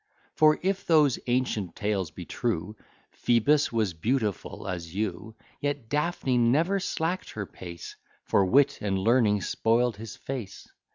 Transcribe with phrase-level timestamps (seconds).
[0.33, 2.75] For, if those ancient tales be true,
[3.11, 9.41] Phoebus was beautiful as you; Yet Daphne never slack'd her pace, For wit and learning
[9.41, 10.67] spoil'd his face.